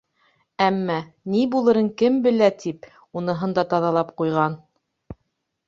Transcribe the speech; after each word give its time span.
Әммә, 0.67 0.95
ни 1.33 1.43
булырын 1.55 1.91
кем 2.03 2.17
белә 2.25 2.49
тип 2.63 2.89
уныһын 3.21 3.55
да 3.61 3.67
таҙалап 3.77 4.13
ҡуйған. 4.23 4.59